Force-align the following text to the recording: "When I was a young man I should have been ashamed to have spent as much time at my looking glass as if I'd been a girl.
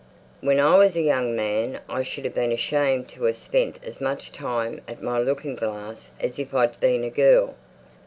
"When 0.39 0.59
I 0.59 0.79
was 0.79 0.95
a 0.95 1.01
young 1.01 1.35
man 1.35 1.79
I 1.87 2.01
should 2.01 2.25
have 2.25 2.33
been 2.33 2.51
ashamed 2.51 3.07
to 3.09 3.23
have 3.25 3.37
spent 3.37 3.77
as 3.83 4.01
much 4.01 4.31
time 4.31 4.81
at 4.87 5.03
my 5.03 5.19
looking 5.19 5.53
glass 5.53 6.09
as 6.19 6.39
if 6.39 6.55
I'd 6.55 6.79
been 6.79 7.03
a 7.03 7.11
girl. 7.11 7.53